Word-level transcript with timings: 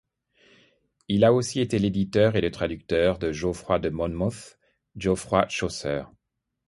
Il 1.09 1.23
a 1.23 1.31
aussi 1.31 1.61
été 1.61 1.77
l'éditeur 1.77 2.35
et 2.35 2.41
le 2.41 2.49
traducteur 2.49 3.19
de 3.19 3.31
Geoffroy 3.31 3.77
de 3.77 3.89
Monmouth, 3.91 4.57
Geoffroy 4.97 5.47
Chaucer. 5.47 6.01